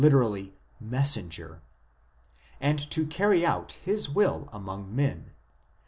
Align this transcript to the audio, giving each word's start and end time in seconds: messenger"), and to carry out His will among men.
messenger"), 0.79 1.61
and 2.67 2.79
to 2.89 3.05
carry 3.05 3.45
out 3.45 3.73
His 3.85 4.09
will 4.09 4.49
among 4.51 4.95
men. 4.95 5.33